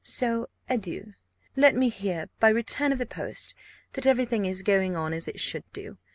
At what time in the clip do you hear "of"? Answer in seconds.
2.91-2.97